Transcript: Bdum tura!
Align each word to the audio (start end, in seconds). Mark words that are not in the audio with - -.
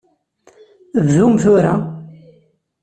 Bdum 1.05 1.33
tura! 1.41 1.73